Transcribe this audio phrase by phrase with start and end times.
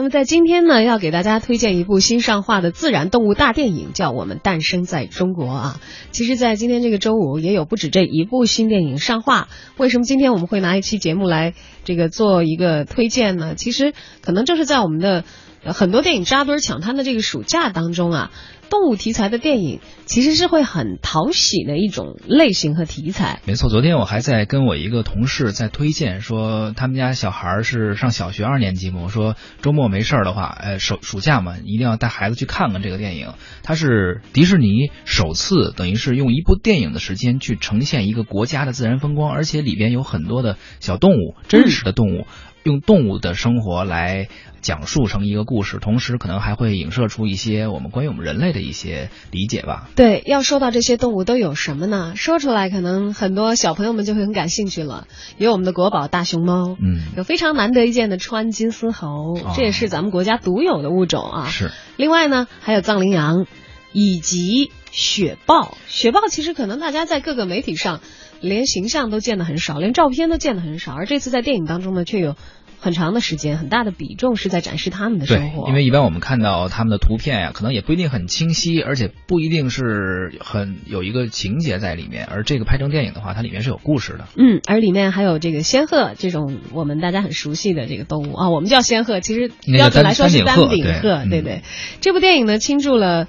[0.00, 5.80] 那么在今天呢，要给大家推荐一部新上画的自然动物大电影，叫《我们诞生在中国》啊。
[6.10, 9.48] 其实，在今天这个周五，也有不止这一部新电影上画。
[9.76, 11.52] 为什么今天我们会拿一期节目来
[11.84, 13.54] 这个做一个推荐呢？
[13.54, 13.92] 其实，
[14.22, 15.24] 可能就是在我们的
[15.66, 18.30] 很多电影扎堆抢滩的这个暑假当中啊。
[18.70, 23.40] 动物题材的电影其实是会很讨喜的一种类型和题材。
[23.44, 33.32] 没错，昨天我还在跟我一个同事在推荐，说他们家小孩是上小学二年级嘛，我说周末没事儿的话，呃，暑暑假嘛，一定要带孩子去看看这个电影。
[33.62, 42.26] 它是迪士尼首次等于是用一部电影的时间去呈现一个国家的自然风光，而且里边有很多的小动物，真实的动物。
[42.62, 44.28] 用动物的生活来
[44.60, 49.88] 讲述成一个故事，同时可能还会影射出一些我们关于我们人类的一些理解吧。
[49.96, 52.12] 对，要说到这些动物都有什么呢？
[52.16, 55.06] 说出来可能很多小朋友们就会很感兴趣了。
[55.38, 61.48] 有我们的国宝大熊猫，嗯，有非常难得一见的川金丝猴，这也是咱们国家独有的物种啊。
[61.48, 61.70] 是。
[61.96, 63.46] 另外呢，还有藏羚羊，
[63.92, 65.78] 以及雪豹。
[65.86, 68.00] 雪豹其实可能大家在各个媒体上。
[68.40, 72.36] 连形象都见得很少，连照片都见得很少，而这次在电影当中呢，却有
[72.78, 75.68] 很长的时间、很大的比重是在展示他们的生活。
[75.68, 82.24] 因为一般我们看到他们的图片呀，可能也不一定很清晰，而且不一定是很有一个情节在里面。
[82.24, 84.24] 而这个拍成电影的话，它里面是有故事的。
[84.36, 91.62] 嗯，而里面还有这个仙鹤这种我们大家很熟悉的这个动物啊，我们叫仙鹤，其实标准来说是丹顶鹤，对对。
[92.00, 93.28] 这部电影呢，倾注了。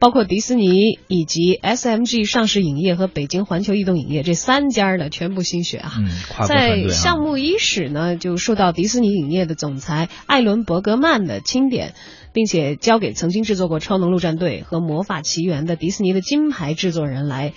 [0.00, 5.92] 包括迪士尼以及 SMG 上市影业和北京环球移动影业这三家的全部心血啊，
[6.48, 11.92] 在项目伊始呢就受到迪士尼影业的总裁艾伦伯格曼的钦点，
[12.32, 17.52] 并且交给曾经制作过《超能陆战队》和《魔法奇缘》的迪士尼的金牌制作人来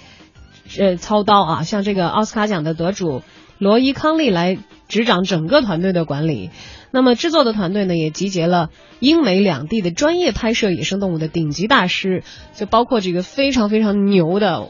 [0.77, 3.21] 呃操刀啊，像这个奥斯卡奖的得主
[3.63, 4.57] 罗伊康利来
[4.89, 6.49] 执掌整个团队的管理。
[6.91, 12.23] 那么制作的团队呢，也集结了英美两地的专业拍摄野生动物的顶级大师，
[12.55, 14.67] 就包括这个非常非常牛的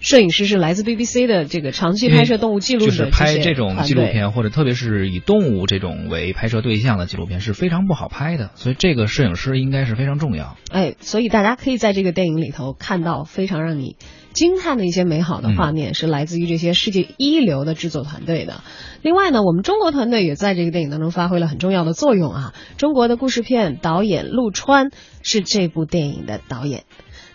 [0.00, 10.56] 摄影师，是来自 BBC 的这个长期拍摄动物记录的就是拍这种纪录片，或者特别是以动物这种为拍摄对象的纪录片是非常不好拍的，所以这个摄影师应该是非常重要。
[10.70, 13.96] 哎，所以大家可以在这个电影里头看到非常让你。
[14.32, 18.62] 惊叹的一些美好的画面是来自于这些世界一流的制作团队的。
[19.00, 22.54] 另外呢，我们中国团队也在这个电影当中发挥了很重要的作用啊。
[22.76, 24.90] 中国的故事片导演陆川
[25.22, 26.82] 是这部电影的导演。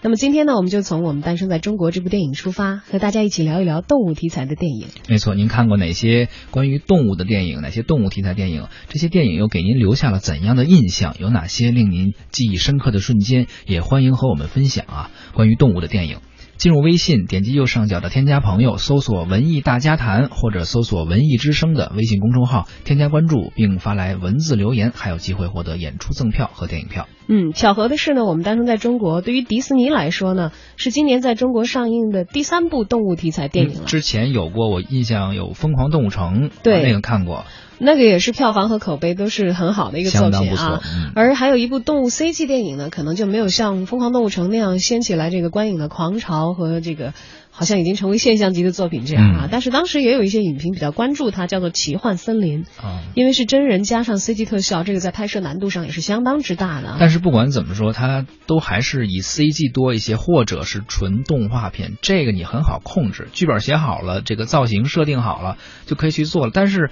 [0.04, 4.88] 那么今天呢，我们就从我们诞生在中国这部电影出发，和大家一起聊一聊动物题材的电影。
[5.08, 7.62] 没错，您看过哪些关于动物的电影？
[7.62, 8.66] 哪些动物题材电影？
[8.90, 11.16] 这些电影又给您留下了怎样的印象？
[11.20, 13.46] 有哪些令您记忆深刻的瞬间？
[13.68, 16.18] 也欢迎和我们分享啊，关于动物的电影。
[16.62, 27.08] 进入微信，点击右上角的添加朋友，搜索“文艺大家谈”或者搜索“文艺之声”的微信公众号，添加关注并发来文字留言，还有机会获得演出赠票和电影票。
[27.28, 33.86] 嗯，巧合的是呢，我们诞生在中国，对于迪士尼来说呢，是今年在中国上映的第三部动物题材电影了。
[33.86, 37.46] 之前有过，我印象有《疯狂动物城》，对那个看过。
[37.84, 40.82] 那个也是票房和口碑都是很好的一个作品啊，
[41.16, 47.14] 而还有一部动物 CG 电影呢，可能就没有像《疯狂动物城》那样掀起来这个观影的狂潮和这个
[47.50, 49.50] 好像已经成为现象级的作品这样啊。
[49.52, 56.98] 但是当时也有一些影评比较关注它，叫做《奇幻森林》啊，因为是真人加上 CG 特效，这个在拍摄难度上也是相当之大的。
[57.00, 66.52] 但是不管怎么说，它都还是以 CG 多一些，或者是纯动画片，这个你很好控制，剧本写好了，这个造型设定好了就可以去做了。
[66.54, 66.92] 但是。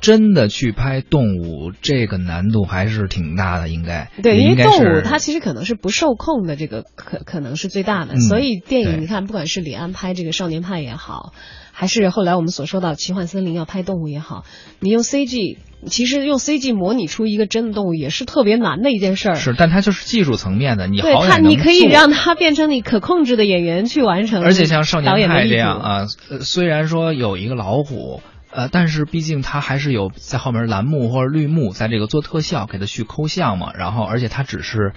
[0.00, 8.18] 真的去拍动物，这个难度还是挺大的，应该对，因为动物它其实可能是不受控的，这个可可能是最大的。
[8.18, 11.32] 所以电影你看，不管是李安拍这个《少年派》也好，
[11.72, 14.44] 还是后来我们所说到《奇幻森林》要拍动物也好，
[14.80, 19.34] 你用 CG，其实用 CG 模拟出一个真的动物也是特别难的一件事儿。
[19.34, 24.42] 是，但它就是技术层面的，你对它你可以让它变成你可控制的演员去完成。
[24.42, 26.06] 而且像《少年派》这样啊，
[26.40, 28.22] 虽然说有一个老虎。
[28.52, 33.72] 呃，但是毕竟它还是有在后面蓝幕或者绿幕，在这个做特效，给它去抠像嘛。
[33.74, 34.92] 然后，而且它只是，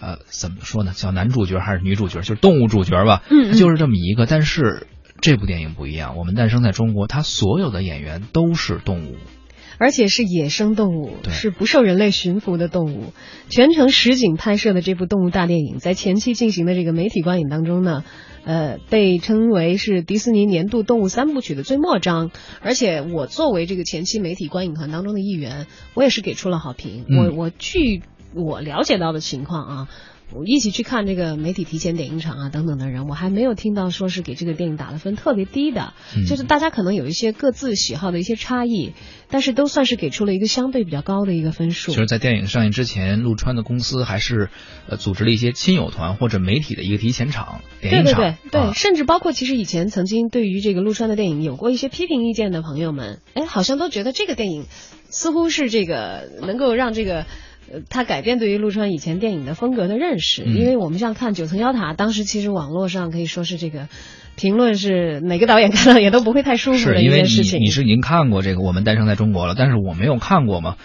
[0.00, 0.92] 呃，怎么说呢？
[0.94, 2.20] 叫男主角还是女主角？
[2.20, 3.22] 就是动物主角吧。
[3.30, 4.26] 嗯，就是这么一个。
[4.26, 4.86] 但是
[5.20, 9.16] 这部电影不一样，我们诞生在中国，它所有的演员都是动物。
[9.80, 13.12] 而且是野生动物，是不受人类驯服的动物。
[13.48, 18.02] 全程实景拍摄的这部动物大电影，在前期进行的这个媒体观影当中呢，
[18.48, 22.30] 呃，被称为是迪士尼年度动物三部曲的最末章。
[22.62, 27.04] 而且我作为这个前期媒体观影团当中的一员，我也是给出了好评。
[27.10, 28.02] 我我据。
[28.34, 29.88] 我了解到的情况啊。
[30.30, 35.94] 我一起去看这个媒体提前点映场啊等等的人，我还没有听到说是给这个电影打的分特别低的，
[36.28, 38.92] 就是大家可能有一些各自喜好的一些差异，
[39.30, 41.92] 但是都算是给出了一个相对比较高的一个分数。
[41.92, 44.50] 就是在电影上映之前，陆川的公司还是
[44.86, 54.66] 呃组织了一些亲友团或者媒体的一个提前场点映场，对对对对，甚至包括其实以前曾经对于这个陆川的电影有过一些批评意见的朋友们，哎，好像都觉得这个电影
[55.08, 57.24] 似乎是这个能够让这个。
[57.72, 63.88] 呃，他改变对于陆川以前电影的风格的认识，因为我们像看《九层妖塔》，当时其实网络上可以说是这个
[64.36, 67.60] 评论是哪个导演看到也都不会太舒服的一件事情。
[67.60, 70.76] 你是已经看过这个《我们诞生在中国》了，但是我没有看过嘛。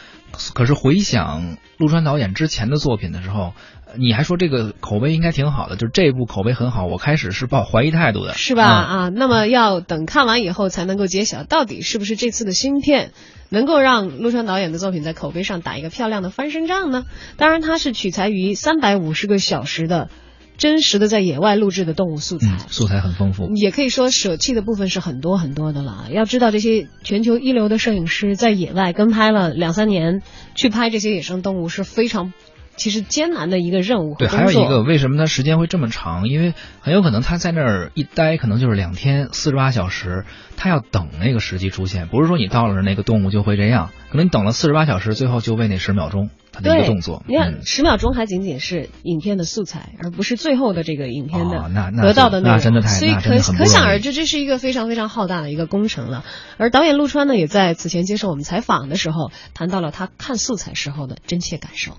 [0.56, 3.54] 可是回想陆川导演之前的作品的时候，
[3.98, 8.66] 你还说这个口碑应该挺好的，就是这部口碑很好，我开始是抱怀疑态度的，是吧？
[8.66, 13.12] 啊，那么要等看完以后才能够揭晓到底是不是这次的新片。
[13.50, 17.06] 能够让陆川导演的作品在口碑上打一个漂亮的翻身仗呢？
[17.38, 20.10] 当然，它是取材于三百五十个小时的
[20.58, 26.08] 真实的在野外录制的动物素材，素材很丰富，也可以说舍弃的部分是很多很多的了。
[26.10, 30.24] 要知道，这些全球一流的摄影师在野外跟拍了两三年，
[30.56, 32.34] 去拍这些野生动物是非常。
[32.76, 34.16] 其实艰难的一个任务。
[34.18, 36.28] 对，还有一个，为什么它时间会这么长？
[36.28, 40.26] 因为很有可能他在那儿一待，可能就是两天四十八小时，
[40.58, 42.08] 他要等那个时机出现。
[42.08, 47.24] 不是说你到了那个动物就会这样，可能你等了四十八小时，最后就为那十秒钟他的一个动作。
[47.28, 56.26] 你看，十秒钟还仅仅是影片的素材，而不是最后的这个影片的那得到的那真的太所以可可想而知，这是一个非常非常浩大的一个工程了。
[56.58, 61.98] 而导演陆川呢，也在此前接受我们采访的时候，谈到了他看素材时候的真切感受。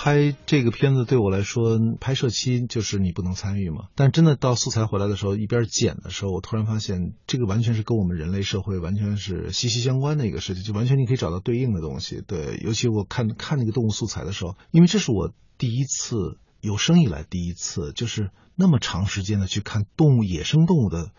[0.00, 3.88] 拍这个片子对我来说，拍摄期就是你不能参与嘛。
[3.96, 12.22] 但真的到素材回来的时候，一边剪的时候，我突然发现，这个完全是跟我们人类社会完全是息息相关的一个事情，就完全你可以找到对应的东西。
[12.24, 21.10] 对，尤其我看看那个动物素材的时候，因为这是我第一次有生以来第一次，就是那么长时间的去看动物、野生动物的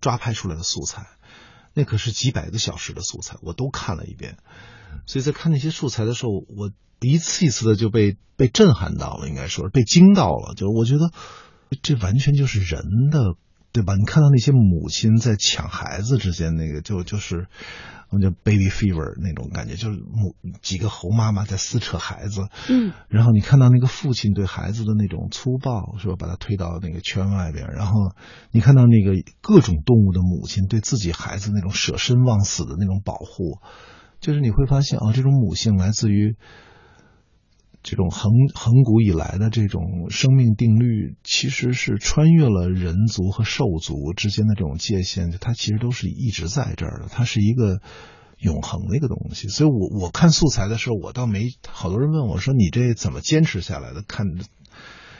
[0.00, 1.06] 抓拍出来的素材，
[1.76, 4.38] 那可是几百个小时的素材，我都看了一遍。
[5.06, 6.72] 所以在看那些素材的时候，我。
[6.98, 10.54] 一次一次的就被被震撼到了，应该说被惊到了。
[10.56, 11.12] 就我觉得，
[11.82, 13.36] 这完全就是人的，
[13.76, 13.94] 对吧？
[13.94, 17.46] 你看到那些母亲在抢孩子之间，那个就就是
[18.08, 22.48] 我们叫 baby fever 那种感觉，就是母几个猴妈妈在撕扯孩子。
[22.70, 22.94] 嗯。
[23.10, 26.14] 然后你看到那个父亲对孩子的那种粗暴，是吧？
[26.18, 27.66] 把他推到那个圈外边。
[27.66, 28.12] 然后
[28.50, 29.12] 你看到那个
[29.42, 33.58] 各种动物的母亲对自己孩子那种舍身忘死的那种保护，
[34.20, 36.36] 就是你会发现啊，这种母性来自于。
[37.88, 47.80] 这种恒恒古以来的这种生命定律，其实是穿越了人族和兽族之间的这种界限，它其实都是一直在这儿的，它是一个
[48.38, 49.46] 永恒的一个东西。
[49.46, 54.26] 所以，我我看素材的时候，我倒没好多人问我说：“你这怎么坚持下来的？”看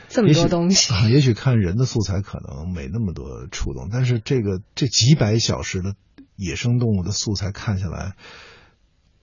[0.09, 5.95] 这么多东西，也许看人的素材可能没那么多触动，但是这个这几百小时的
[6.35, 8.17] 野生动物的素材看下来。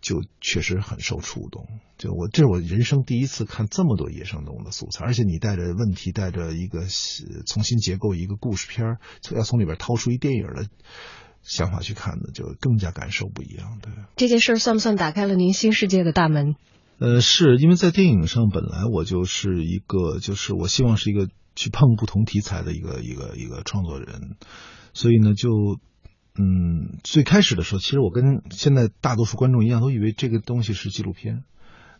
[0.05, 1.67] 就确实很受触动，
[1.97, 6.81] 就我这是我人生第一次看这么多野生动物的素材，而且你带着问题，带着一个
[7.47, 8.99] 重新结构一个故事片，
[9.35, 10.67] 要从里边掏出一电影的
[11.41, 13.79] 想法去看的，就更加感受不一样。
[13.81, 16.55] 对这件事算不算打开了您新世界的大门？
[16.99, 24.37] 呃，是因为在电影上本来我就是一个，就是我希望是一个去碰不同题材的一个一个一个创作人，
[24.93, 25.81] 所以呢就。
[26.39, 31.45] 嗯，最开始的时候，其实我跟现在大多数观众一样，都以为这个东西是纪录片。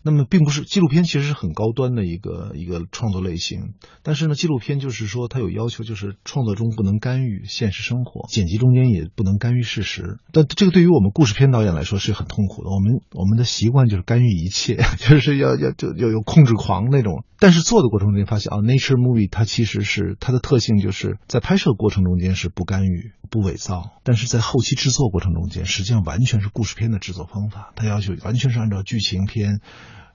[0.07, 3.73] 那么并不是纪录片，其实是很高端的一个一个创作类型。
[4.03, 10.19] 但是呢，纪录片就是说它有要求，就是创作中不能干预现实生活，剪辑中间也不能干预事实。
[10.31, 12.69] 但这个对于我们故事片导演来说是很痛苦的。
[12.69, 17.25] 我们我们的习惯就是干预一切， 就是要要就要有控制狂那种。
[17.39, 27.73] 但是做的过程中间发现啊，nature movie 它其实是它的特性就是在拍摄过程中间是不干预、不伪造，但是在后期制作过程中间，实际上完全是故事片的制作方法。
[27.75, 29.61] 它要求完全是按照剧情片。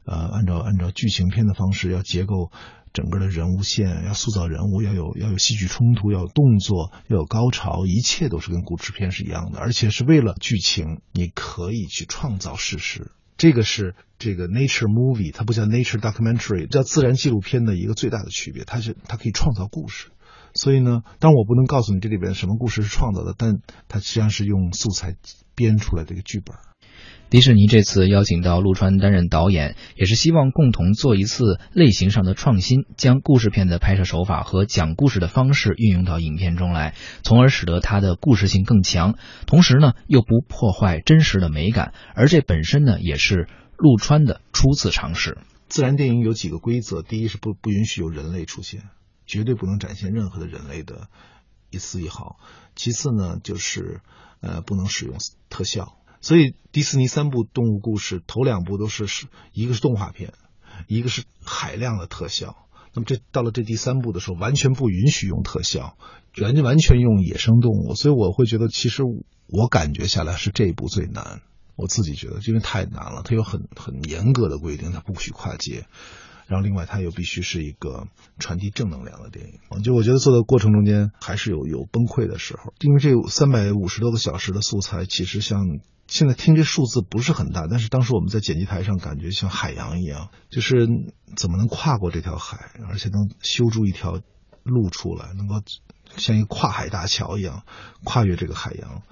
[0.05, 2.49] 呃，按照按照剧情片的方式，要结构
[2.93, 13.11] 整个的人物线，要塑造人物，要有要有戏剧冲突，要有动作，要有高潮，一切都是跟故事片是一样的，而且是为了剧情，你可以去创造事实。
[13.37, 20.07] 这个是这个 nature movie，它不叫 nature documentary，叫自然纪录片的一个最大的区别，它是它可以创造故事。
[20.53, 25.15] 所以呢，当我不能告诉你这里边什么故事是创造的，但它实际上是用素材
[25.55, 26.55] 编出来的一个剧本。
[27.29, 39.13] 迪士尼这次邀请到陆川担任导演，也是希望共同做一次类型上的创新，将故事片的拍摄手法和讲故事的方式运用到影片中来，从而使得它的故事性更强，
[39.45, 41.93] 同时呢又不破坏真实的美感。
[42.15, 45.37] 而这本身呢也是陆川的初次尝试。
[45.67, 48.81] 自然电影有几个规则，第一是不不允许有人类出现，
[49.29, 51.07] 绝对不能展现任何的人类的
[51.69, 52.39] 一丝一毫。
[52.75, 54.01] 其次呢，就是
[54.41, 55.17] 呃不能使用
[55.49, 55.95] 特效。
[56.19, 60.33] 所以迪士尼三部动物故事，头两部都是是一个是动画片，
[60.87, 62.57] 一个是海量的特效。
[62.91, 65.95] 那么这到了这第三部的时候，完全不允许用特效，
[66.41, 67.93] 完全完全用野生动物。
[67.93, 69.03] 所以我会觉得，其实
[69.45, 71.41] 我感觉下来是这一部最难。
[71.75, 75.85] 我自己觉得，因为太难了，它有很很严格的规定，它不许跨界。
[76.49, 78.07] 然后另外，它又必须是一个
[78.39, 79.81] 传递正能量的电影。
[79.81, 85.79] 就我觉得做的过程中间还是有有崩溃的时候，因为这三百五十多个小时的素材，其实像。
[86.11, 90.87] 现在听这数字不是很大，但是当时我们在剪辑台上感觉像海洋一样，就是
[91.35, 94.19] 怎么能跨过这条海，而且能修出一条
[94.63, 95.61] 路出来，能够
[96.17, 97.61] 像一个跨海大桥一样
[98.03, 99.03] 跨越这个海洋，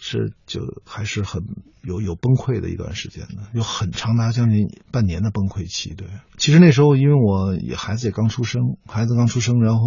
[0.00, 1.42] 是就还是很
[1.82, 5.94] 有有崩溃的一段时间的，有很长达将近半年的崩溃期。
[5.94, 9.82] 对，其实那时候因为我也孩子也刚出生，孩子刚出生，然后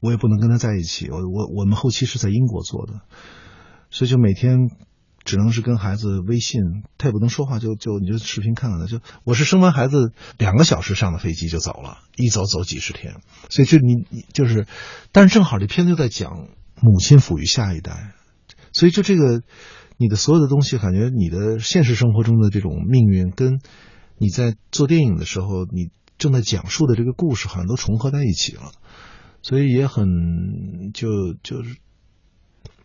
[0.00, 3.00] 我也不能跟他在一起，我我我们后期是在英国做的，
[3.90, 4.70] 所以就每天。
[5.26, 6.60] 只能是跟孩子微信，
[6.98, 8.84] 他也不能说话，就就你就视频看看他。
[8.84, 13.14] 就我是生完孩子两个小时上的飞机就走了，一走走几十天，
[13.48, 14.66] 所以就你你就是，
[15.12, 18.12] 但是正好这片子就在讲母亲抚育下一代，
[18.74, 19.42] 所以就这个
[19.96, 23.60] 你的所有的东西，感觉你的现实生活中的这种命运，跟
[24.18, 25.88] 你在做电影的时候你
[26.18, 28.72] 正在讲述的这个故事，好像都重合在一起了，
[29.40, 30.06] 所以也很
[30.92, 31.08] 就
[31.42, 31.76] 就是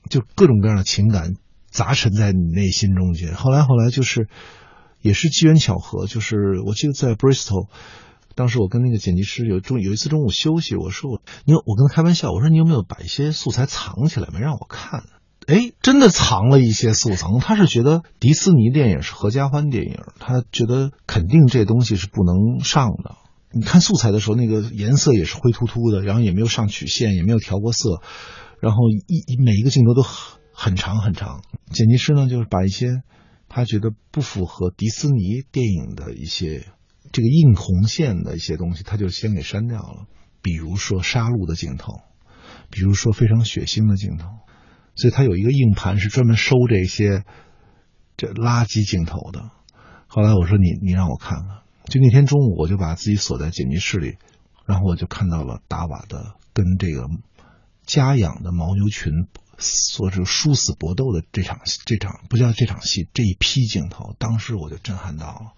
[0.10, 1.34] 就各种各样的情感。
[1.72, 3.36] 杂陈在你内心中间。
[3.36, 4.28] 后来，后来就是，
[5.02, 6.08] 也是机缘巧合。
[6.08, 7.70] 就是我记得在 Bristol，
[8.34, 15.04] 当时我跟那个剪辑师有中有一次中午休息，我说我你我跟他开玩笑，我说你有没有把一些素材藏起来，没让我看？
[15.50, 17.40] 哎，真的藏了一些素层。
[17.40, 23.16] 他是觉得迪士尼电影是合家欢电影，他觉得肯定这东西是不能上的。
[23.52, 28.02] 你看素材的时候，那个颜色也是灰秃秃的，然后也没有上曲线，也没有调过色，
[28.60, 28.78] 然后
[29.08, 30.40] 一每一个镜头都很。
[30.62, 31.42] 很长很长，
[31.72, 33.02] 剪辑师呢就是把一些
[33.48, 36.66] 他觉得不符合迪士尼电影的一些
[37.14, 40.08] 这个硬红线的一些东西，他就先给删掉了。
[40.42, 41.94] 比如说杀戮的镜头，
[42.70, 44.28] 比如说非常血腥的镜头，
[45.00, 47.24] 所以他有一个硬盘是专门收这些
[48.18, 49.50] 这垃圾镜头的。
[50.08, 54.18] 后来我说你你让我看看，就那天中午我就把自己锁在剪辑室里，
[54.66, 57.08] 然后我就看到了达瓦的跟这个
[57.86, 59.14] 家养的牦牛群。
[59.62, 65.52] 说这殊死搏斗的这场这场不叫这场戏，这一批镜头，当时我就震撼到了。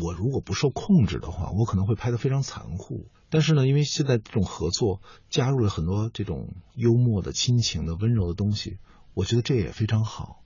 [0.00, 3.08] 我如果不受控制的话，我可能会拍的非常残酷。
[3.28, 8.78] 但是呢，因为现在这种合作加入了很多这种幽默的、亲情的、温柔的东西，
[9.14, 10.42] 我觉得这也非常好。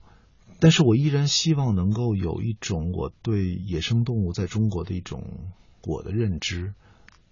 [0.59, 5.51] 但是我依然希望能够有一种我对野生动物在中国的一种
[5.83, 6.73] 我的认知。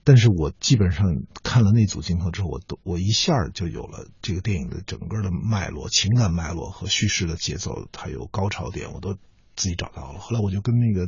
[0.05, 1.05] 但是我基本上
[1.43, 9.13] 看了那组镜头之后，我都我一下就有了这个电影的整个的脉络、情感脉络和叙事的节奏，还有高潮点，我都
[9.55, 10.19] 自己找到了。
[10.19, 11.07] 后来我就跟那个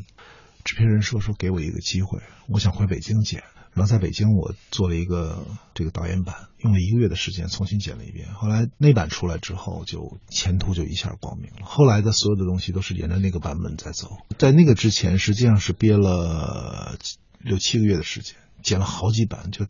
[0.66, 2.20] 制片人说：“说给我一个机会，
[2.50, 3.44] 我想回北京剪。”
[3.76, 8.34] 然后在北京我做了一个这个导演版，用了一个月的时间重新剪了一遍。
[8.34, 11.66] 后来那版出来之后，就前途就一下光明了。
[11.66, 14.18] 后来的所有的东西都是沿着那个版本在走。
[14.38, 16.98] 在那个之前，实际上是憋了
[17.40, 18.36] 六七个月的时间。
[18.64, 19.68] 剪了好几版，就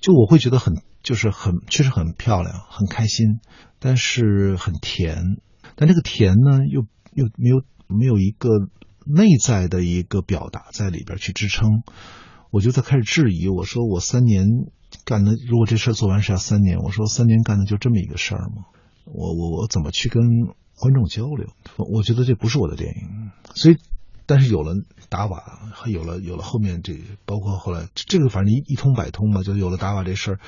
[0.00, 3.40] 就我会觉得很就是很确实很漂亮，很开心，
[3.78, 5.38] 但是很甜。
[5.76, 6.82] 但这个甜呢，又
[7.14, 8.50] 又没有没有一个
[9.08, 11.82] 内在的一个表达在里边去支撑。
[12.50, 14.46] 我就在开始质疑，我说我三年
[15.04, 18.66] 干的，如果这事做完是要三年，我说三年干的就这么一个事儿吗？
[19.04, 20.22] 我我我怎么去跟
[20.76, 21.48] 观众交流？
[21.76, 23.76] 我觉得这不是我的电影，所以。
[24.28, 24.74] 但是有了
[25.08, 30.40] 达瓦，有了有了后面这，包括后来这个，反正一一通百通嘛，就有了达瓦这事儿，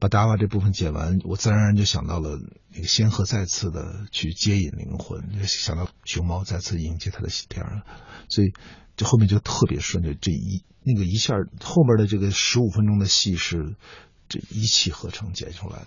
[0.00, 2.36] 把达瓦这部分剪完，我自然而然就想到了
[2.74, 7.82] 那个仙鹤再次的去接引灵魂，想到熊猫再次迎接他的喜天儿，
[8.28, 8.52] 所以
[8.96, 13.76] 就后面就特别顺，就这一那个一下后面的这个十五分钟的戏是
[14.28, 15.86] 这一气呵成剪出来的。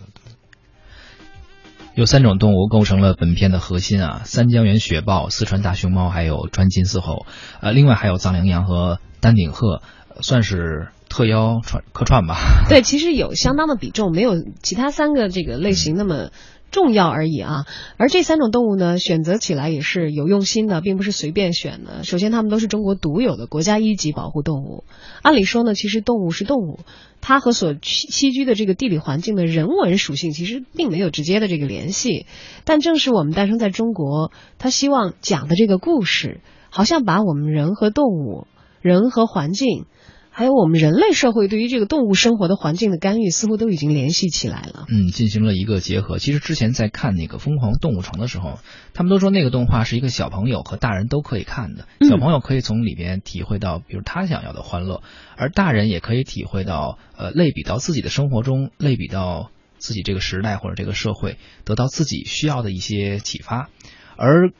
[1.94, 7.26] 有三种动物构成了本片的核心啊，三江源雪豹、四川大熊猫，还有川金丝猴，
[7.60, 9.82] 呃，另外还有藏羚羊和丹顶鹤，
[10.20, 12.36] 算是特邀串客串吧。
[12.68, 16.30] 对，其实有相当的比重，没有其他三个这个类型那么。
[16.72, 17.66] 重要而已啊，
[17.98, 22.02] 而这三种动物呢，选择起来也是有用心的，并不是随便选的。
[22.02, 24.84] 首先，它们都是中国独有的国家一级保护动物。
[25.20, 26.80] 按理说呢，其实动物是动物，
[27.20, 32.26] 它和所栖居的这个地理环境的人文属性其实并没有直接的这个联系。
[32.64, 38.46] 但正是我们诞生在中国，他希望讲的这个故事，好像把我们人和动物
[38.80, 39.84] 人和环境。
[40.34, 44.86] 还有我们人类社会对于这个动物生活的环境的干预，似乎都已经联系起来了。
[44.88, 46.18] 嗯，进行了一个结合。
[46.18, 48.58] 其实之前在看那个《疯狂动物城》的时候，
[48.94, 51.86] 他们都说那个动画是一个小朋友和大人都可以看的。
[52.08, 55.02] 小朋友可以从里边体会到，比如他想要的欢乐，
[55.36, 63.68] 而大人也可以体会到，呃，类比到自己的生活中，类比到自己这个时代或者这个社会，得到自己需要的一些启发，
[64.16, 64.50] 而。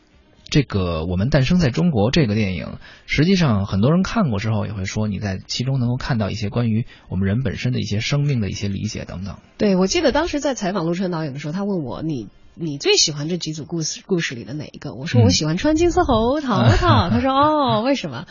[0.44, 9.36] 这个我们诞生在中国这个电影，实际上很多人看过之后也会说，你在其中能够看到一些关于我们人本身的一些生命的一些理解等等。
[9.56, 14.94] 对，我记得当时在采访陆川导演的时候，他问我你你最喜欢这几组故事故事里的哪一个？
[14.94, 17.08] 我说我喜欢穿金丝猴淘淘。
[17.10, 18.26] 他说哦，为什么？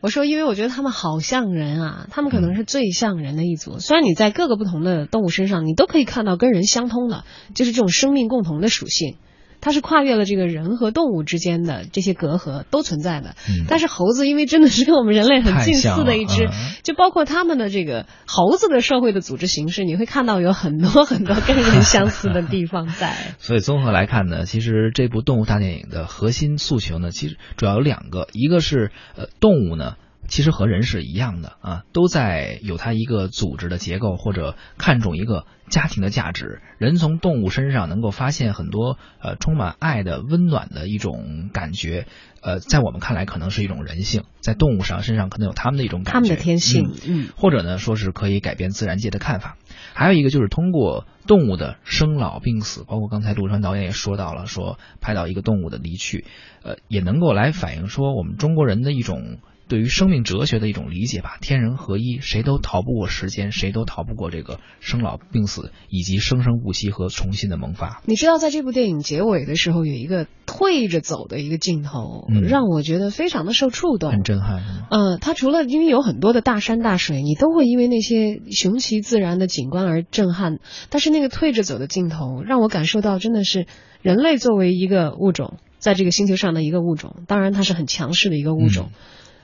[0.00, 3.78] 我说因为我觉得他们好像人啊，他们可能是最像人的一组。
[3.78, 7.24] 虽然你在各个不同的动物身上，你都可以看到跟人相通的，
[7.54, 9.16] 就是这种生命共同的属性。
[9.60, 13.34] 它是跨越了这个人和动物之间的这些隔阂都存在的，
[13.68, 16.48] 但是猴子因为真的是跟我们人类很近似的一只，
[16.82, 23.16] 就包括他们的这个猴子的社会的组织形式，你会看到有很多很多跟人相似的地方在。
[23.38, 29.94] 所以综合来看呢，其实这部动物大电影的核心诉求呢，其实主要有两个，一个是呃动物呢。
[30.26, 36.60] 其实和人是一样的啊，都在有它一个组织的结构，或者看重一个家庭的价值。
[36.76, 42.06] 人从动物身上能够发现很多呃充满爱的温暖的一种感觉，
[42.42, 49.56] 呃，在我们看来可能是一种人性，在动物上身上可能有他们的一种感觉，他们的天性，嗯，或者呢说是可以改变自然界的看法。
[49.94, 56.26] 还有一个就是通过动物的生老病死，包括刚才陆川导演也说到了，说拍到一个动物的离去，
[56.62, 59.38] 呃，也能够来反映说我们中国人的一种。
[59.68, 68.02] 对于生命哲学的一种理解吧，天人合一，谁都逃不过时间，谁都逃不过这个生老病死以及生生不息和重新的萌发。
[68.06, 74.62] 你知道，在这部电影结尾的时候，有一个退着走的一个镜头，让我觉得非常的受触动，很震撼？
[74.90, 83.66] 嗯，它除了因为有很多的大山大水，你都会因为那些雄奇自然的景观而震撼，但是那个退着走的镜头，让我感受到真的是
[84.00, 88.88] 人类作为一个物种，在这个星球上的一个物种，当然它是很强势的一个物种。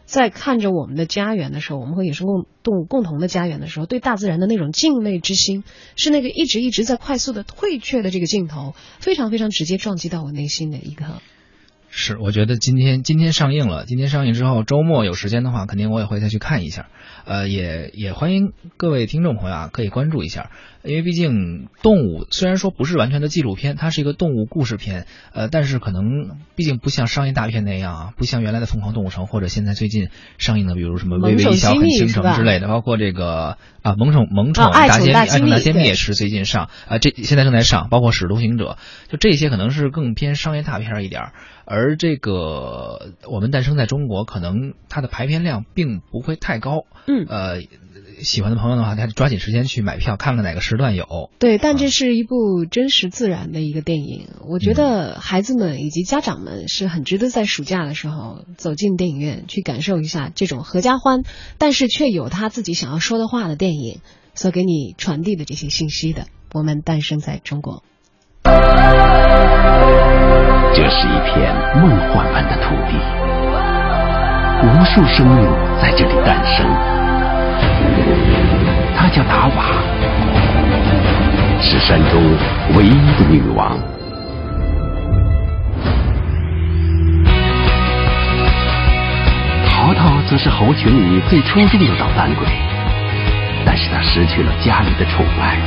[0.04, 2.26] 在看着我们的家园的时候，我们和野生
[2.62, 5.64] 动物共同的家园的时候，对大自然的那种敬畏之心，
[5.96, 11.22] 是那个一直一直在快速的退却的这个镜头，非常非常直接撞击到我内心的一个。
[11.96, 16.88] 是，我觉得今天今天上映了，今天上映之后，周末有时间的话，肯定我也会再去看一下。
[17.24, 20.50] 呃，也也欢迎各位听众朋友啊，可以关注一下。
[20.85, 38.77] 因为毕竟动物虽然说不是完全的纪录片，它是一个动物故事片，呃，但是可能毕竟不像商业大片那样啊，不像原来的《疯狂动物城》或者现在最近上映的，比如什么《微微一笑很倾城》之类的，包括这个啊《萌宠萌宠大揭秘》《爱宠大揭秘》也是最近上啊，这现在正在上，包括《使徒行者》，
[39.11, 41.33] 就这些可能是更偏商业大片一点
[41.64, 47.62] 而这个我们诞生在中国，可能它的排片量并不会太高，嗯，呃。
[48.22, 51.31] 喜欢的朋友的话，他抓紧时间去买票，看看哪个时段有。
[51.38, 61.22] 对，但这是一部真实自然的一个电影，我觉得孩子们以及家长们是很值得在暑假的时候走进电影院去感受一下这种合家欢，
[61.59, 64.00] 但是却有他自己想要说的话的电影
[64.35, 66.27] 所给你传递的这些信息的。
[66.53, 67.83] 我们诞生在中国，
[68.44, 68.53] 这
[70.88, 72.96] 是一片梦幻般的土地，
[74.64, 75.37] 无数生命
[75.83, 77.04] 在这里诞生。
[78.97, 79.64] 她叫达瓦，
[81.61, 82.23] 是山中
[82.77, 83.79] 唯一的女王。
[89.67, 92.47] 淘淘则是猴群里最出众的捣蛋鬼，
[93.67, 95.59] 但是他失去了家里的宠爱。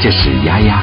[0.00, 0.80] 这是丫丫，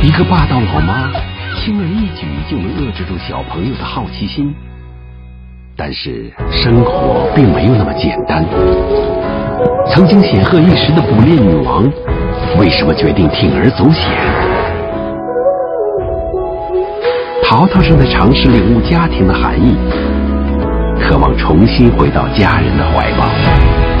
[0.00, 1.10] 一个霸道老妈，
[1.56, 4.54] 轻而易举就能遏制住小朋友的好奇心。
[5.76, 8.44] 但是生活并没有那么简单。
[9.90, 11.90] 曾经显赫一时的捕猎女王，
[12.58, 14.12] 为什么决定铤而走险？
[17.42, 19.76] 淘淘正在尝试领悟家庭的含义，
[21.00, 23.93] 渴望重新回到家人的怀抱。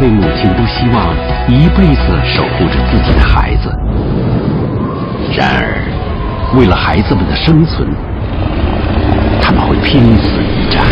[0.00, 1.14] 位母亲都希望
[1.48, 3.68] 一辈子守护着自己的孩子。
[5.36, 7.88] 然而，为了孩子们的生存，
[9.42, 10.82] 他们会拼死一战。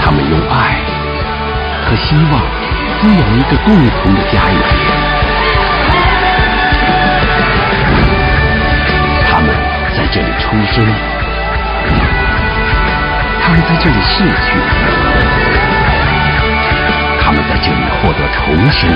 [0.00, 0.80] 他们用爱
[1.84, 2.40] 和希望
[3.00, 5.07] 滋养一个共同的家园。
[10.48, 10.82] 出生，
[13.42, 14.58] 他们在这里逝去，
[17.20, 18.90] 他们在这里获得重生，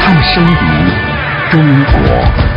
[0.00, 0.56] 他们生于
[1.50, 2.47] 中国。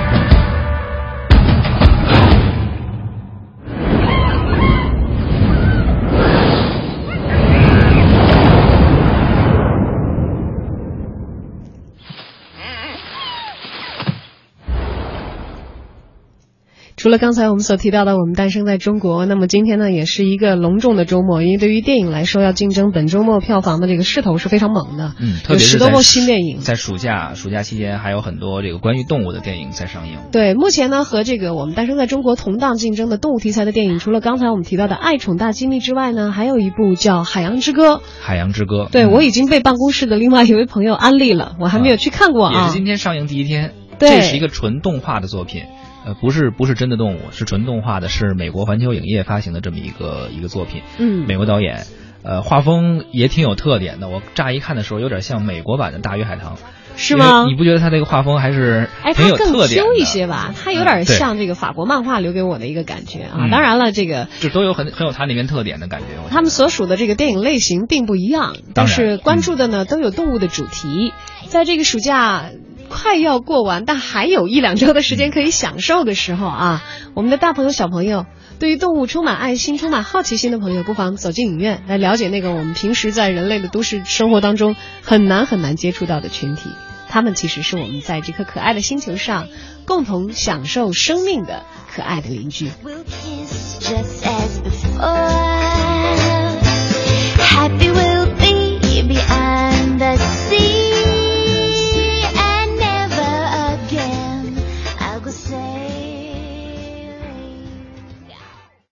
[17.02, 25.16] 除了刚才我们所提到的，我们诞生在中国，那么今天呢，也是一个隆重的周末，因为对于电影来说，要竞争本周末票房的这个势头是非常猛的。
[25.20, 30.20] 嗯，特别是十多部新电影，在暑假暑假期间，还有很多这个关于动物的电影在上映。
[30.32, 37.96] 对，目前呢，和这个我们诞生在中国同档竞争的动物题材的电影，除了刚才我们提到的《爱宠大机密》之外呢，还有一部叫《海洋之歌》。
[38.22, 42.62] 海洋之歌，对我已经被办公室的另外一位朋友安利了，我还没有去看过啊。
[42.62, 45.64] 也是今天上映第一天，这是一个纯动画的作品。
[46.04, 50.82] 呃，不是不是真的动物，是纯动画的，是美国环球影业发行的这么一个一个作品。
[50.98, 51.86] 嗯，美国导演，
[52.24, 54.10] 呃，画风也挺有特点的。
[54.10, 56.56] 我乍一看的时候，有点像美国版的《大鱼海棠》，
[56.96, 57.46] 是吗？
[57.46, 60.56] 你不觉得他这个画风还是哎，它更 Q 一些吧？
[60.56, 63.48] 他有点像这个法国漫画留给我的一个感觉啊。
[63.52, 66.08] 当然了，这个就都有很很有它那边特点的感觉。
[66.32, 71.14] 他们所属的这个电影类型并不一样，但是关注的呢都有动物的主题。
[71.48, 72.50] 在这个暑假。
[72.92, 76.84] 快要过完，但还有一两周的时间可以享受的时候啊，
[77.16, 78.26] 我们的大朋友、小朋友，
[78.60, 86.70] 对于动物充满爱心、充满好奇心的朋友，不妨走进影院，来了解那个我们平时在人类的都市生活当中很难很难接触到的群体。
[87.08, 89.48] 他们其实是我们在这颗可爱的星球上
[89.86, 92.72] 共同享受生命的可爱的邻居。